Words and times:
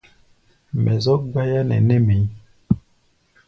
Mɛ 0.83 0.93
zɔ́k 1.03 1.21
gbáyá 1.31 1.61
nɛ 1.69 1.77
nɛ́ 1.87 1.99
mɛ̧ʼí̧. 2.07 2.29